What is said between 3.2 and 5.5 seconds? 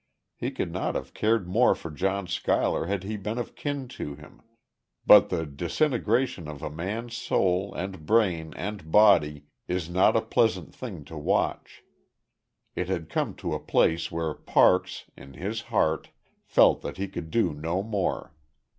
of kin to him.... But the